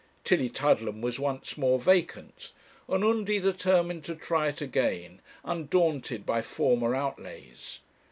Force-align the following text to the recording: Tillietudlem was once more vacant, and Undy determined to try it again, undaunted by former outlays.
Tillietudlem 0.25 0.99
was 1.01 1.19
once 1.19 1.59
more 1.59 1.77
vacant, 1.79 2.53
and 2.89 3.03
Undy 3.05 3.39
determined 3.39 4.03
to 4.05 4.15
try 4.15 4.47
it 4.47 4.59
again, 4.59 5.21
undaunted 5.45 6.25
by 6.25 6.41
former 6.41 6.95
outlays. 6.95 7.81